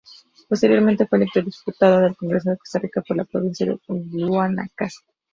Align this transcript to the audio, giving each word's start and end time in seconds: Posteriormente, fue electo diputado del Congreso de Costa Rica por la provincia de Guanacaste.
Posteriormente, 0.49 1.05
fue 1.05 1.19
electo 1.19 1.43
diputado 1.43 1.99
del 1.99 2.15
Congreso 2.17 2.49
de 2.49 2.57
Costa 2.57 2.79
Rica 2.79 3.03
por 3.07 3.15
la 3.17 3.23
provincia 3.23 3.67
de 3.67 3.77
Guanacaste. 3.87 5.05